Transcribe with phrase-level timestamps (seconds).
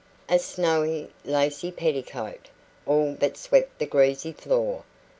[0.29, 2.49] A snowy, lacy petticoat
[2.87, 4.81] all but swept the greasy floor.